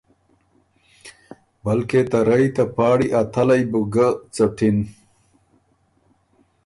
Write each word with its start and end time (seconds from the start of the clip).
بلکې 1.63 2.01
ته 2.11 2.19
رئ 2.29 2.45
ته 2.55 2.63
پاړی 2.75 3.07
ا 3.19 3.21
تلئ 3.33 3.63
بُو 3.71 3.81
ګۀ 3.93 4.07
څَټِن۔ 4.35 4.77